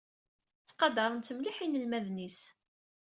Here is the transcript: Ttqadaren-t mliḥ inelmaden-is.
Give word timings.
Ttqadaren-t 0.61 1.29
mliḥ 1.37 1.57
inelmaden-is. 1.65 2.39